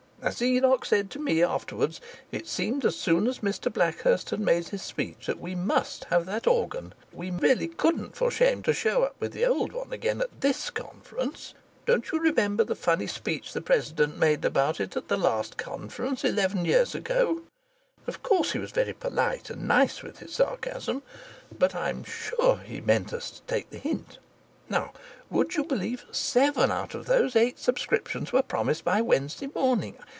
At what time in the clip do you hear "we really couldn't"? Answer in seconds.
7.11-8.15